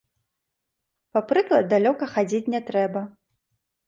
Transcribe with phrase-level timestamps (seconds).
[1.17, 3.05] Па прыклад далёка хадзіць не трэба.